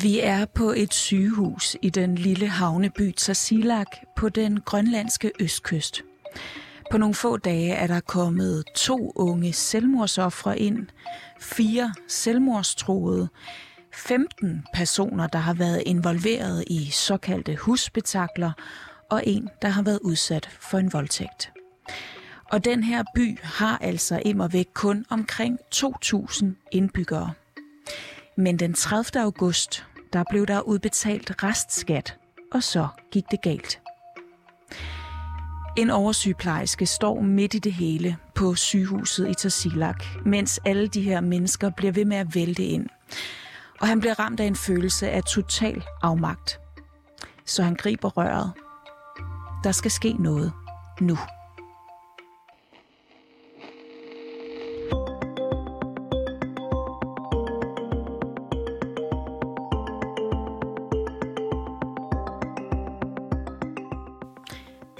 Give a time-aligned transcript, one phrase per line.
[0.00, 3.86] Vi er på et sygehus i den lille havneby Tasiilaq
[4.16, 6.02] på den grønlandske østkyst.
[6.90, 10.86] På nogle få dage er der kommet to unge selvmordsoffre ind,
[11.40, 13.28] fire selvmordstroede,
[13.94, 18.52] 15 personer, der har været involveret i såkaldte husbetakler,
[19.10, 21.52] og en, der har været udsat for en voldtægt.
[22.52, 27.32] Og den her by har altså imod væk kun omkring 2.000 indbyggere.
[28.38, 29.22] Men den 30.
[29.22, 32.18] august, der blev der udbetalt restskat,
[32.52, 33.80] og så gik det galt.
[35.76, 41.20] En oversygeplejerske står midt i det hele på sygehuset i Tassilak, mens alle de her
[41.20, 42.86] mennesker bliver ved med at vælte ind.
[43.80, 46.60] Og han bliver ramt af en følelse af total afmagt.
[47.46, 48.52] Så han griber røret.
[49.64, 50.52] Der skal ske noget
[51.00, 51.18] nu.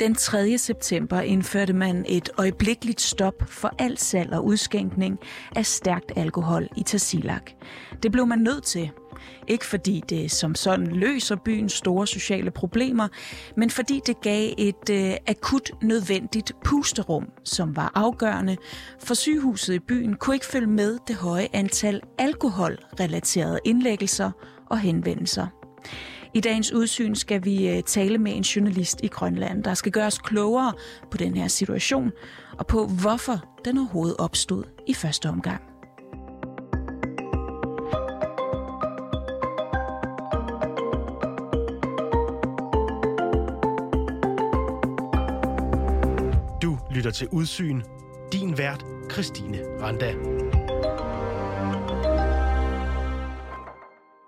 [0.01, 0.59] Den 3.
[0.59, 5.19] september indførte man et øjeblikkeligt stop for al salg og udskænkning
[5.57, 7.51] af stærkt alkohol i Tasilak.
[8.03, 8.91] Det blev man nødt til.
[9.49, 13.09] Ikke fordi det som sådan løser byens store sociale problemer,
[13.57, 18.57] men fordi det gav et øh, akut nødvendigt pusterum, som var afgørende,
[19.05, 24.31] for sygehuset i byen kunne ikke følge med det høje antal alkoholrelaterede indlæggelser
[24.71, 25.47] og henvendelser.
[26.35, 30.07] I dagens udsyn skal vi øh, tale med en journalist i Grønland, der skal gøre
[30.07, 30.73] os klogere
[31.11, 32.13] på den her situation
[32.59, 35.63] og på, hvorfor den overhovedet opstod i første omgang.
[46.63, 47.83] Du lytter til Udsyn.
[48.33, 50.15] Din vært, Christine Randa.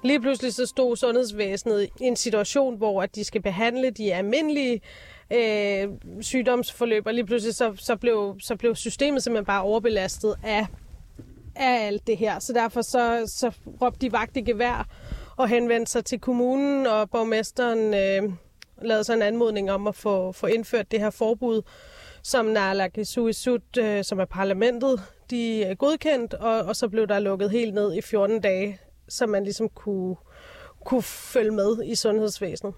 [0.03, 4.81] Lige pludselig så stod sundhedsvæsenet i en situation, hvor at de skal behandle de almindelige
[5.33, 5.88] øh,
[6.21, 10.66] sygdomsforløb, og lige pludselig så, så, blev, så blev systemet simpelthen bare overbelastet af,
[11.56, 12.38] af alt det her.
[12.38, 13.53] Så derfor så, så
[13.83, 14.88] råbte de vagt i gevær
[15.37, 18.32] og henvendte sig til kommunen, og borgmesteren øh,
[18.82, 21.62] lavede så en anmodning om at få, få indført det her forbud,
[22.22, 25.00] som Naalakisuisut, øh, som er parlamentet,
[25.31, 28.78] de er godkendt, og, og så blev der lukket helt ned i 14 dage
[29.10, 30.16] så man ligesom kunne,
[30.84, 32.75] kunne følge med i sundhedsvæsenet.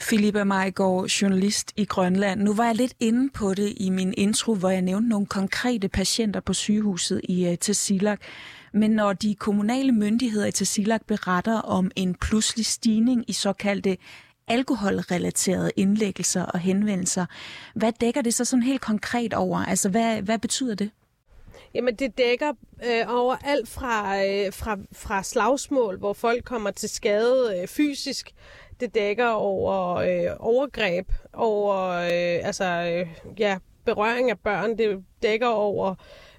[0.00, 2.40] Philippa Majgaard, journalist i Grønland.
[2.40, 5.88] Nu var jeg lidt inde på det i min intro, hvor jeg nævnte nogle konkrete
[5.88, 8.20] patienter på sygehuset i øh, uh, Tassilak.
[8.72, 13.96] Men når de kommunale myndigheder i Tassilak beretter om en pludselig stigning i såkaldte
[14.48, 17.26] alkoholrelaterede indlæggelser og henvendelser,
[17.74, 19.58] hvad dækker det så sådan helt konkret over?
[19.58, 20.90] Altså, hvad, hvad betyder det?
[21.74, 22.52] Jamen, det dækker
[22.84, 28.30] øh, over alt fra, øh, fra, fra slagsmål, hvor folk kommer til skade øh, fysisk.
[28.80, 33.06] Det dækker over øh, overgreb, over øh, altså, øh,
[33.38, 34.78] ja, berøring af børn.
[34.78, 35.94] Det dækker over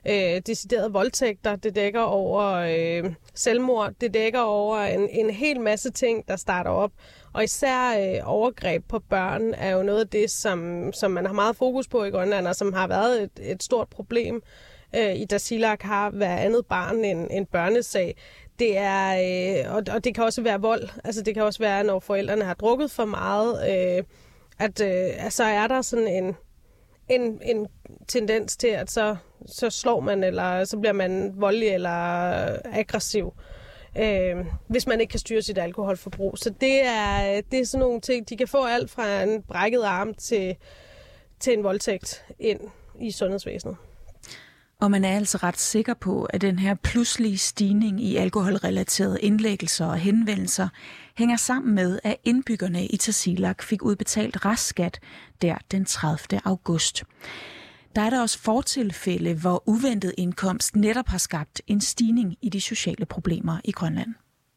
[0.08, 1.56] øh, deciderede voldtægter.
[1.56, 3.94] Det dækker over øh, selvmord.
[4.02, 6.92] Det dækker over en, en hel masse ting, der starter op.
[7.34, 11.34] Og især øh, overgreb på børn er jo noget af det, som, som man har
[11.34, 14.44] meget fokus på i Grønland, og som har været et, et stort problem
[14.98, 18.16] øh, i Dasilak har hver andet barn en, en børnesag.
[18.60, 19.18] Det er,
[19.68, 20.90] øh, og, og det kan også være vold.
[21.04, 24.04] Altså det kan også være, når forældrene har drukket for meget, øh,
[24.60, 26.36] at, øh, så er der sådan en,
[27.10, 27.68] en, en
[28.08, 31.90] tendens til, at så, så slår man, eller så bliver man voldelig eller
[32.66, 33.34] aggressiv,
[33.98, 34.36] øh,
[34.68, 36.38] hvis man ikke kan styre sit alkoholforbrug.
[36.38, 39.84] Så det er, det er sådan nogle ting, de kan få alt fra en brækket
[39.84, 40.56] arm til,
[41.40, 42.60] til en voldtægt ind
[43.00, 43.76] i sundhedsvæsenet.
[44.86, 49.86] Og man er altså ret sikker på, at den her pludselige stigning i alkoholrelaterede indlæggelser
[49.86, 50.68] og henvendelser
[51.18, 55.00] hænger sammen med, at indbyggerne i Tasilak fik udbetalt restskat
[55.42, 56.40] der den 30.
[56.46, 57.04] august.
[57.96, 62.62] Der er der også fortilfælde, hvor uventet indkomst netop har skabt en stigning i de
[62.62, 64.14] sociale problemer i Grønland.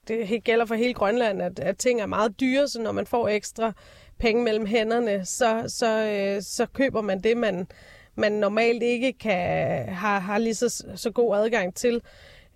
[0.09, 3.29] Det gælder for hele Grønland, at, at ting er meget dyre, så når man får
[3.29, 3.73] ekstra
[4.19, 7.67] penge mellem hænderne, så, så, øh, så køber man det, man,
[8.19, 12.03] man normalt ikke kan har, har lige så, så god adgang til.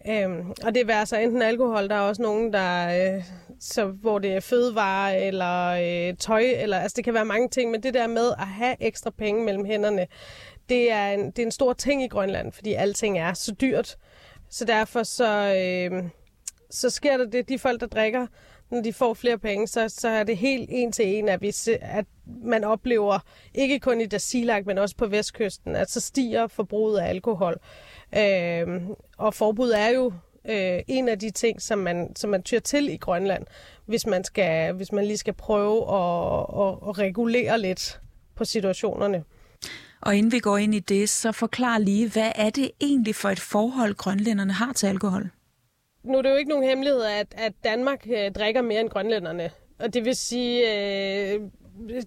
[0.09, 3.25] Øhm, og det er så enten alkohol, der er også nogen, der, øh,
[3.61, 7.71] så, hvor det er fødevare eller øh, tøj, eller, altså det kan være mange ting,
[7.71, 10.07] men det der med at have ekstra penge mellem hænderne,
[10.69, 13.97] det er en, det er en stor ting i Grønland, fordi alting er så dyrt.
[14.51, 16.05] Så derfor så, øh,
[16.71, 18.27] så sker der det, de folk, der drikker,
[18.73, 21.53] når de får flere penge, så, så er det helt en til en, at, vi,
[21.81, 22.05] at
[22.45, 23.19] man oplever,
[23.55, 27.57] ikke kun i Dasilak, men også på vestkysten, at så stiger forbruget af alkohol.
[28.17, 28.83] Øh,
[29.19, 30.13] og forbud er jo
[30.49, 33.47] øh, en af de ting, som man, som man tyr til i Grønland,
[33.87, 38.01] hvis man, skal, hvis man lige skal prøve at, at, at regulere lidt
[38.35, 39.25] på situationerne.
[40.01, 43.29] Og inden vi går ind i det, så forklar lige, hvad er det egentlig for
[43.29, 45.31] et forhold, grønlænderne har til alkohol?
[46.05, 49.51] Nu er det jo ikke nogen hemmelighed, at, at Danmark øh, drikker mere end grønlænderne.
[49.79, 50.61] Og det vil sige,
[51.35, 51.41] øh,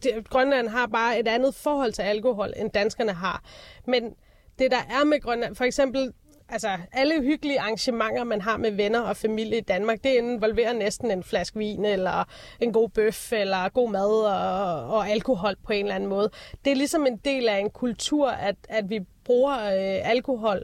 [0.03, 3.43] det, Grønland har bare et andet forhold til alkohol, end danskerne har.
[3.87, 4.15] Men
[4.59, 6.13] det, der er med Grønland, for eksempel
[6.49, 11.11] altså, alle hyggelige arrangementer, man har med venner og familie i Danmark, det involverer næsten
[11.11, 12.23] en flaske vin, eller
[12.59, 16.29] en god bøf, eller god mad og, og alkohol på en eller anden måde.
[16.65, 20.63] Det er ligesom en del af en kultur, at, at vi bruger øh, alkohol,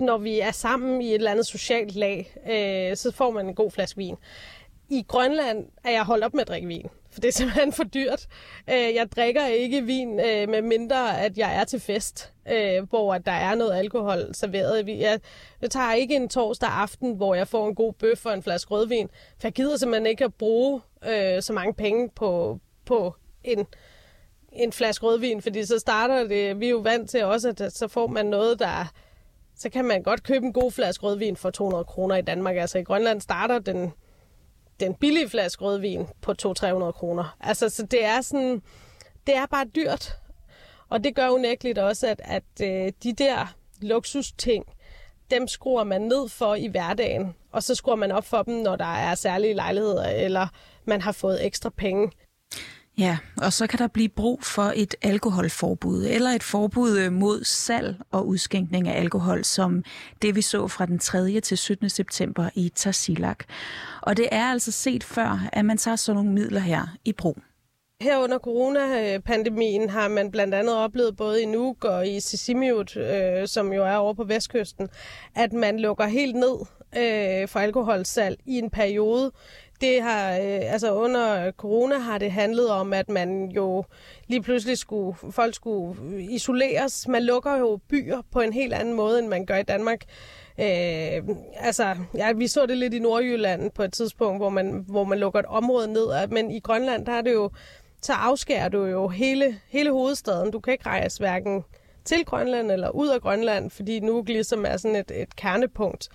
[0.00, 3.54] når vi er sammen i et eller andet socialt lag, øh, så får man en
[3.54, 4.16] god flaske vin.
[4.88, 7.84] I Grønland er jeg holdt op med at drikke vin for det er simpelthen for
[7.84, 8.26] dyrt.
[8.70, 13.18] Øh, jeg drikker ikke vin, øh, med mindre at jeg er til fest, øh, hvor
[13.18, 14.88] der er noget alkohol serveret.
[14.88, 15.20] Jeg,
[15.62, 18.70] jeg tager ikke en torsdag aften, hvor jeg får en god bøf og en flaske
[18.70, 23.14] rødvin, for jeg gider simpelthen ikke at bruge øh, så mange penge på, på
[23.44, 23.66] en,
[24.52, 27.88] en flaske rødvin, fordi så starter det, vi er jo vant til også, at så
[27.88, 28.92] får man noget, der
[29.60, 32.56] så kan man godt købe en god flaske rødvin for 200 kroner i Danmark.
[32.56, 33.92] Altså i Grønland starter den
[34.80, 37.36] den billige flaske rødvin på 200-300 kroner.
[37.40, 38.62] Altså, så det er sådan,
[39.26, 40.12] det er bare dyrt.
[40.88, 44.64] Og det gør unægteligt også, at, at øh, de der luksusting,
[45.30, 48.76] dem skruer man ned for i hverdagen, og så skruer man op for dem, når
[48.76, 50.46] der er særlige lejligheder, eller
[50.84, 52.10] man har fået ekstra penge.
[53.00, 57.44] Ja, og så kan der blive brug for et alkoholforbud, eller et forbud øh, mod
[57.44, 59.84] salg og udskænkning af alkohol, som
[60.22, 61.40] det vi så fra den 3.
[61.40, 61.90] til 17.
[61.90, 63.44] september i Tarsilak.
[64.02, 67.38] Og det er altså set før, at man tager sådan nogle midler her i brug.
[68.00, 73.48] Her under coronapandemien har man blandt andet oplevet både i Nuuk og i Sisimiut, øh,
[73.48, 74.88] som jo er over på vestkysten,
[75.36, 76.56] at man lukker helt ned
[76.96, 79.32] øh, for alkoholsalg i en periode
[79.80, 83.84] det har, øh, altså under corona har det handlet om, at man jo
[84.26, 87.08] lige pludselig skulle, folk skulle isoleres.
[87.08, 90.04] Man lukker jo byer på en helt anden måde, end man gør i Danmark.
[90.58, 95.04] Øh, altså, ja, vi så det lidt i Nordjylland på et tidspunkt, hvor man, hvor
[95.04, 96.28] man lukker et område ned.
[96.28, 97.50] Men i Grønland, der er det jo,
[98.02, 100.50] så afskærer du jo hele, hele hovedstaden.
[100.50, 101.64] Du kan ikke rejse hverken
[102.04, 106.08] til Grønland eller ud af Grønland, fordi nu ligesom er sådan et, et kernepunkt.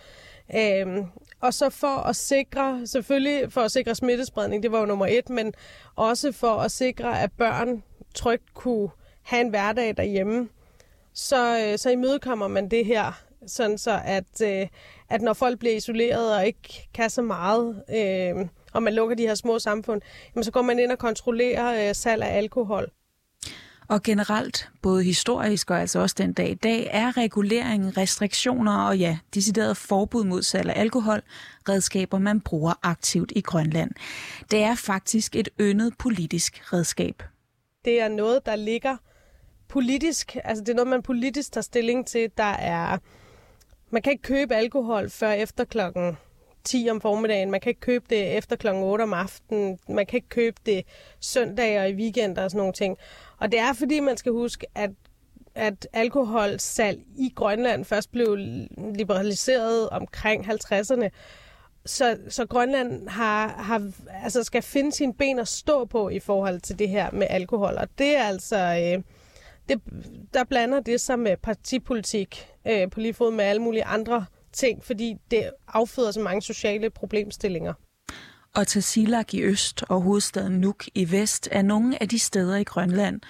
[0.55, 1.05] Øhm,
[1.45, 5.29] og så for at sikre, selvfølgelig for at sikre smittespredning, det var jo nummer et,
[5.29, 5.53] men
[5.95, 7.83] også for at sikre, at børn
[8.15, 8.89] trygt kunne
[9.23, 10.49] have en hverdag derhjemme,
[11.13, 14.67] så, øh, så imødekommer man det her, sådan så at, øh,
[15.09, 19.27] at når folk bliver isoleret og ikke kan så meget, øh, og man lukker de
[19.27, 20.01] her små samfund,
[20.35, 22.91] jamen så går man ind og kontrollerer øh, salg af alkohol.
[23.87, 28.97] Og generelt, både historisk og altså også den dag i dag, er regulering, restriktioner og
[28.97, 31.21] ja, decideret forbud mod salg af alkohol,
[31.69, 33.91] redskaber man bruger aktivt i Grønland.
[34.51, 37.23] Det er faktisk et yndet politisk redskab.
[37.85, 38.97] Det er noget, der ligger
[39.67, 42.97] politisk, altså det er noget, man politisk tager stilling til, der er,
[43.89, 46.17] man kan ikke købe alkohol før efter klokken
[46.65, 47.51] 10 om formiddagen.
[47.51, 49.79] Man kan ikke købe det efter klokken 8 om aftenen.
[49.89, 50.85] Man kan ikke købe det
[51.19, 52.97] søndag og i weekender og sådan nogle ting.
[53.37, 54.89] Og det er fordi, man skal huske, at
[55.55, 58.35] at alkoholsalg i Grønland først blev
[58.95, 61.09] liberaliseret omkring 50'erne.
[61.85, 63.91] Så, så Grønland har, har,
[64.23, 67.73] altså skal finde sine ben at stå på i forhold til det her med alkohol.
[67.77, 68.57] Og det er altså...
[68.57, 69.03] Øh,
[69.69, 69.81] det,
[70.33, 74.25] der blander det sig med partipolitik øh, på lige fod med alle mulige andre
[74.55, 77.73] ting, fordi det afføder så mange sociale problemstillinger.
[78.55, 82.63] Og Tassilak i øst og hovedstaden Nuuk i vest er nogle af de steder i
[82.63, 83.21] Grønland,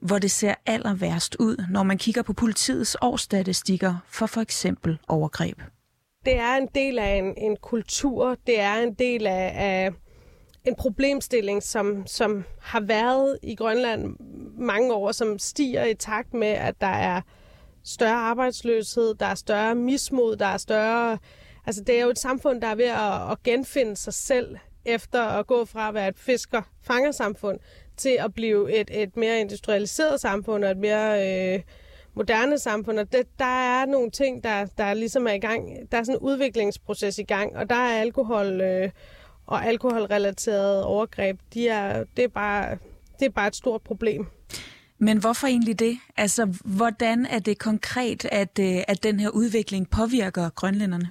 [0.00, 4.98] hvor det ser aller værst ud, når man kigger på politiets årsstatistikker for for eksempel
[5.08, 5.58] overgreb.
[6.24, 9.90] Det er en del af en, en kultur, det er en del af, af
[10.64, 14.16] en problemstilling, som, som har været i Grønland
[14.58, 17.20] mange år, som stiger i takt med, at der er
[17.84, 21.18] større arbejdsløshed, der er større mismod, der er større...
[21.66, 25.22] Altså, det er jo et samfund, der er ved at, at genfinde sig selv efter
[25.22, 27.58] at gå fra at være et fisker-fangersamfund
[27.96, 31.60] til at blive et, et mere industrialiseret samfund og et mere øh,
[32.14, 32.98] moderne samfund.
[32.98, 35.92] Og det, der er nogle ting, der, der ligesom er i gang.
[35.92, 38.90] Der er sådan en udviklingsproces i gang, og der er alkohol øh,
[39.46, 42.78] og alkoholrelaterede overgreb, de er, det, er bare,
[43.18, 44.26] det er bare et stort problem.
[45.04, 45.98] Men hvorfor egentlig det?
[46.16, 51.10] Altså, hvordan er det konkret, at, øh, at den her udvikling påvirker grønlænderne?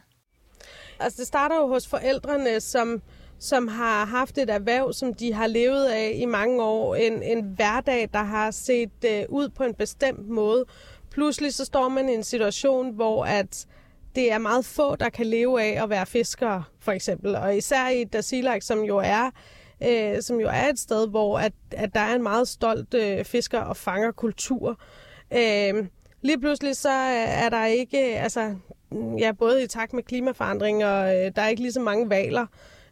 [1.00, 3.02] Altså, det starter jo hos forældrene, som,
[3.40, 6.96] som har haft et erhverv, som de har levet af i mange år.
[6.96, 10.66] En, en hverdag, der har set uh, ud på en bestemt måde.
[11.12, 13.68] Pludselig så står man i en situation, hvor at
[14.16, 17.36] det er meget få, der kan leve af at være fiskere, for eksempel.
[17.36, 19.30] Og især i Dasilak, som jo er
[19.84, 23.26] øh, som jo er et sted, hvor at, at der er en meget stolt øh,
[23.26, 24.80] fisker- og fangerkultur.
[25.34, 25.86] Øh,
[26.22, 28.56] lige pludselig så øh, er der ikke, øh, altså,
[28.92, 32.10] mm, ja, både i takt med klimaforandring, og øh, der er ikke lige så mange
[32.10, 32.46] valer.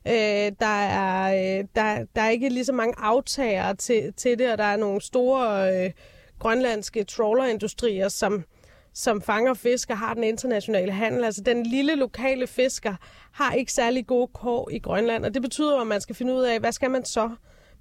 [0.08, 4.52] Øh, der, er, øh, der, der er ikke lige så mange aftagere til, til det,
[4.52, 5.92] og der er nogle store øh,
[6.40, 8.44] grønlandske trawlerindustrier, som,
[8.94, 11.24] som fanger fisk og har den internationale handel.
[11.24, 12.96] Altså den lille lokale fisker
[13.32, 16.42] har ikke særlig gode kår i Grønland, og det betyder, at man skal finde ud
[16.44, 17.30] af, hvad skal man så?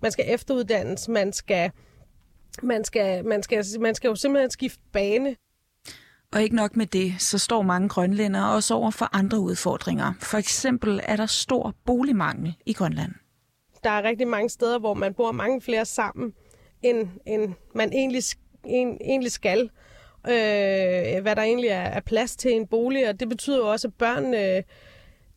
[0.02, 1.70] Man skal efteruddannes, man skal,
[2.62, 5.36] man skal, man skal, man skal jo simpelthen skifte bane.
[6.32, 10.12] Og ikke nok med det, så står mange grønlændere også over for andre udfordringer.
[10.20, 13.12] For eksempel er der stor boligmangel i Grønland.
[13.84, 16.32] Der er rigtig mange steder, hvor man bor mange flere sammen,
[16.82, 18.22] end, end man egentlig,
[18.64, 19.70] en, egentlig skal.
[20.28, 23.88] Øh, hvad der egentlig er, er plads til en bolig, og det betyder jo også,
[23.88, 24.62] at børnene øh,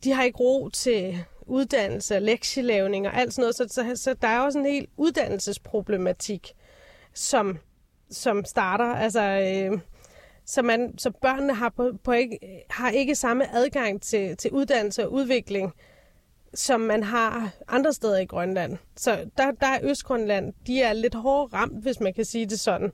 [0.04, 3.56] de har ikke ro til uddannelse, lektielavning og alt sådan noget.
[3.56, 6.54] Så, så, så der er også en hel uddannelsesproblematik,
[7.14, 7.58] som,
[8.12, 8.86] som starter.
[8.86, 9.80] Altså, øh,
[10.46, 15.06] så, man, så børnene har, på, på ikke, har ikke samme adgang til, til uddannelse
[15.06, 15.74] og udvikling,
[16.54, 18.78] som man har andre steder i Grønland.
[18.96, 22.60] Så der, der er Østgrønland, de er lidt hårdt ramt, hvis man kan sige det
[22.60, 22.92] sådan.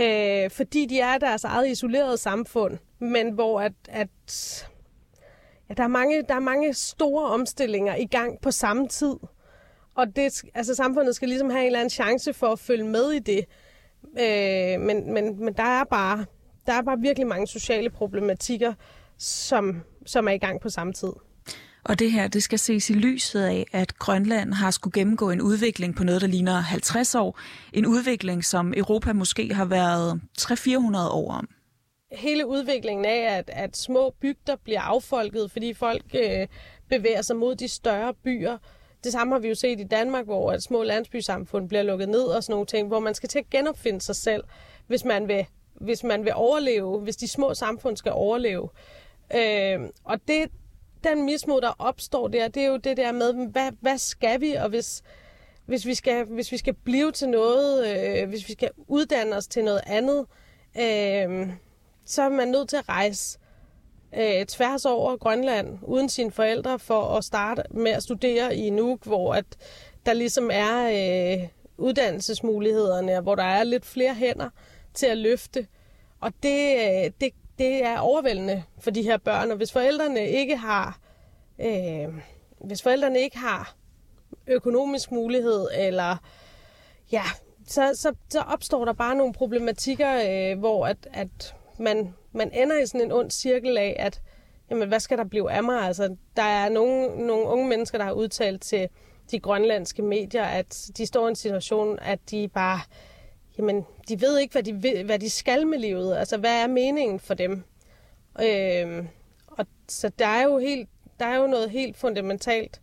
[0.00, 4.68] Øh, fordi de er deres eget isolerede samfund, men hvor at, at
[5.68, 9.14] ja, der, er mange, der er mange store omstillinger i gang på samme tid.
[9.94, 13.10] Og det, altså, samfundet skal ligesom have en eller anden chance for at følge med
[13.10, 13.44] i det.
[14.20, 16.24] Øh, men, men, men der er bare
[16.66, 18.74] der er bare virkelig mange sociale problematikker,
[19.18, 21.12] som, som er i gang på samme tid.
[21.88, 25.40] Og det her, det skal ses i lyset af, at Grønland har skulle gennemgå en
[25.40, 27.38] udvikling på noget, der ligner 50 år.
[27.72, 31.48] En udvikling, som Europa måske har været 300-400 år om.
[32.12, 36.46] Hele udviklingen af, at, at små bygder bliver affolket, fordi folk øh,
[36.88, 38.58] bevæger sig mod de større byer.
[39.04, 42.22] Det samme har vi jo set i Danmark, hvor at små landsbysamfund bliver lukket ned
[42.22, 44.44] og sådan nogle ting, hvor man skal til at genopfinde sig selv,
[44.86, 45.46] hvis man vil
[45.80, 48.68] hvis man vil overleve, hvis de små samfund skal overleve.
[49.34, 50.50] Øh, og det,
[51.08, 54.52] den mismod, der opstår der, det er jo det der med, hvad, hvad skal vi,
[54.52, 55.02] og hvis,
[55.66, 59.46] hvis, vi, skal, hvis vi skal blive til noget, øh, hvis vi skal uddanne os
[59.46, 60.26] til noget andet,
[60.78, 61.50] øh,
[62.04, 63.38] så er man nødt til at rejse
[64.14, 69.04] øh, tværs over Grønland uden sine forældre for at starte med at studere i Nuuk,
[69.04, 69.44] hvor at
[70.06, 71.48] der ligesom er øh,
[71.78, 74.48] uddannelsesmulighederne, hvor der er lidt flere hænder
[74.94, 75.66] til at løfte.
[76.20, 80.56] Og det, øh, det, det er overvældende for de her børn, og hvis forældrene ikke
[80.56, 80.98] har,
[81.58, 82.08] øh,
[82.60, 83.74] hvis forældrene ikke har
[84.46, 86.16] økonomisk mulighed, eller
[87.12, 87.22] ja,
[87.66, 92.78] så, så, så opstår der bare nogle problematikker, øh, hvor at, at man, man ender
[92.82, 94.20] i sådan en ond cirkel af, at
[94.70, 95.82] jamen, hvad skal der blive af mig?
[95.82, 98.88] Altså, der er nogle, nogle unge mennesker, der har udtalt til
[99.30, 102.80] de grønlandske medier, at de står i en situation, at de bare
[103.58, 106.16] jamen, de ved ikke, hvad de, hvad de skal med livet.
[106.16, 107.62] Altså, hvad er meningen for dem?
[108.42, 109.04] Øh,
[109.46, 110.88] og så der er jo helt,
[111.20, 112.80] der er jo noget helt fundamentalt,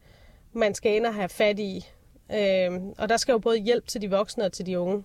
[0.53, 1.85] man skal ind og have fat i.
[2.33, 5.03] Øh, og der skal jo både hjælp til de voksne og til de unge.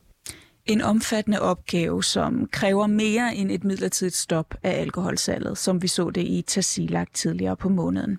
[0.66, 6.10] En omfattende opgave, som kræver mere end et midlertidigt stop af alkoholsalget, som vi så
[6.10, 8.18] det i Tassilak tidligere på måneden.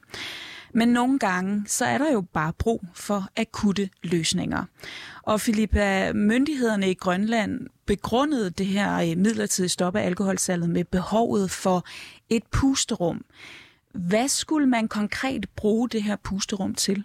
[0.73, 4.63] Men nogle gange, så er der jo bare brug for akutte løsninger.
[5.23, 11.51] Og Filippa, myndighederne i Grønland begrundede det her øh, midlertidige stop af alkoholsalget med behovet
[11.51, 11.85] for
[12.29, 13.25] et pusterum.
[13.93, 17.03] Hvad skulle man konkret bruge det her pusterum til?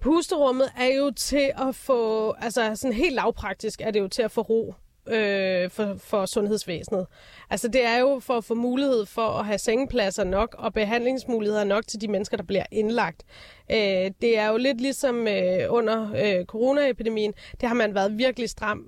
[0.00, 4.30] Pusterummet er jo til at få, altså sådan helt lavpraktisk er det jo til at
[4.30, 4.74] få ro
[5.08, 7.06] øh, for, for sundhedsvæsenet.
[7.50, 11.64] Altså det er jo for at få mulighed for at have sengepladser nok og behandlingsmuligheder
[11.64, 13.22] nok til de mennesker, der bliver indlagt.
[13.70, 17.34] Øh, det er jo lidt ligesom øh, under øh, coronaepidemien.
[17.60, 18.84] Det har man været virkelig stram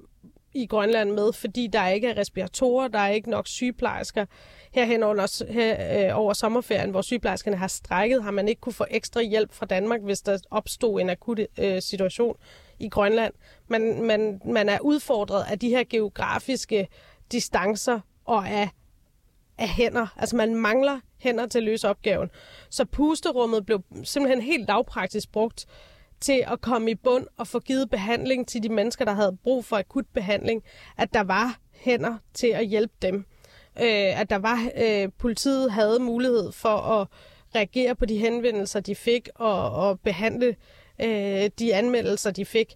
[0.54, 4.26] i Grønland med, fordi der ikke er respiratorer, der er ikke nok sygeplejersker.
[4.72, 8.86] Herhen over, her, øh, over sommerferien, hvor sygeplejerskerne har strækket, har man ikke kunne få
[8.90, 12.36] ekstra hjælp fra Danmark, hvis der opstod en akut øh, situation
[12.78, 13.34] i Grønland.
[13.68, 16.88] Man, man, man er udfordret af de her geografiske
[17.32, 18.68] distancer og af,
[19.58, 20.06] af hænder.
[20.16, 22.30] Altså man mangler hænder til at løse opgaven.
[22.70, 25.66] Så pusterummet blev simpelthen helt lavpraktisk brugt
[26.20, 29.64] til at komme i bund og få givet behandling til de mennesker, der havde brug
[29.64, 30.62] for akut behandling,
[30.96, 33.24] at der var hænder til at hjælpe dem.
[33.80, 37.08] Øh, at der var øh, politiet havde mulighed for at
[37.54, 40.56] reagere på de henvendelser, de fik, og, og behandle
[41.00, 42.74] øh, de anmeldelser, de fik.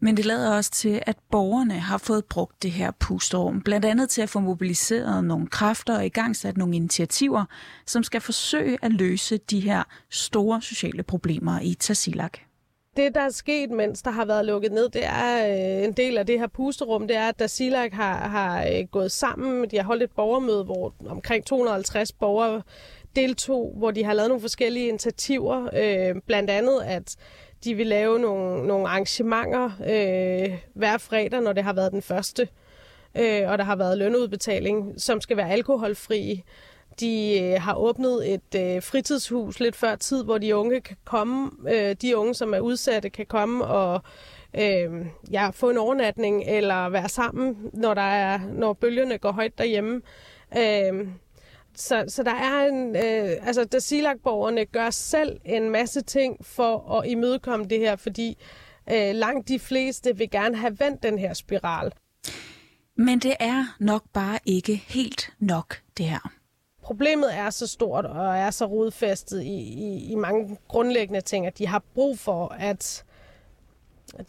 [0.00, 4.10] Men det lader også til, at borgerne har fået brugt det her pustorm, blandt andet
[4.10, 7.44] til at få mobiliseret nogle kræfter og i gang sat nogle initiativer,
[7.86, 12.38] som skal forsøge at løse de her store sociale problemer i Tasilak.
[12.96, 16.18] Det, der er sket, mens der har været lukket ned, det er øh, en del
[16.18, 19.70] af det her pusterum, det er, at Dasilak har, har øh, gået sammen.
[19.70, 22.62] De har holdt et borgermøde, hvor omkring 250 borgere
[23.16, 25.68] deltog, hvor de har lavet nogle forskellige initiativer.
[25.76, 27.16] Øh, blandt andet, at
[27.64, 32.48] de vil lave nogle, nogle arrangementer øh, hver fredag, når det har været den første,
[33.14, 36.44] øh, og der har været lønudbetaling, som skal være alkoholfri.
[37.00, 41.50] De øh, har åbnet et øh, fritidshus lidt før tid, hvor de unge kan komme,
[41.68, 44.02] øh, de unge, som er udsatte, kan komme og
[44.54, 49.58] øh, ja, få en overnatning eller være sammen, når, der er, når bølgerne går højt
[49.58, 50.02] derhjemme.
[50.58, 51.08] Øh,
[51.74, 57.08] så, så der er en, øh, altså Dasilak-borgerne gør selv en masse ting for at
[57.08, 58.38] imødekomme det her, fordi
[58.92, 61.92] øh, langt de fleste vil gerne have vendt den her spiral.
[62.96, 66.32] Men det er nok bare ikke helt nok, det her.
[66.82, 71.58] Problemet er så stort og er så rodfæstet i, i, i mange grundlæggende ting, at
[71.58, 73.04] de har brug for, at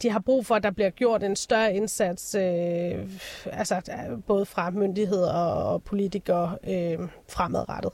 [0.02, 3.08] de har brug for, at der bliver gjort en større indsats, øh,
[3.46, 7.92] altså øh, både fra myndigheder og politikere øh, fremadrettet.